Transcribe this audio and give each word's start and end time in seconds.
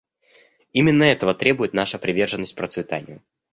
Именно 0.73 1.03
этого 1.03 1.35
требует 1.35 1.73
наша 1.75 1.99
приверженность 1.99 2.55
процветанию. 2.55 3.21